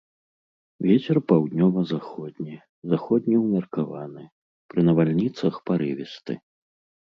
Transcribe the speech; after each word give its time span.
Вецер 0.87 1.17
паўднёва-заходні, 1.31 2.57
заходні 2.95 3.35
ўмеркаваны, 3.43 4.23
пры 4.75 4.79
навальніцах 4.91 5.53
парывісты. 5.73 6.33